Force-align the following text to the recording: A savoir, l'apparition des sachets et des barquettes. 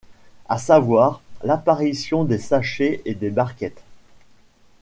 A 0.49 0.57
savoir, 0.57 1.21
l'apparition 1.43 2.23
des 2.23 2.39
sachets 2.39 3.03
et 3.05 3.13
des 3.13 3.29
barquettes. 3.29 3.83